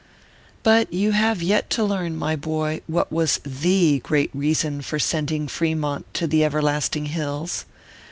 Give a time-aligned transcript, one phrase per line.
[0.63, 5.47] But you have yet to learn, my boy, what was the great reason for sending
[5.47, 7.65] Fremont to the everlasting hills.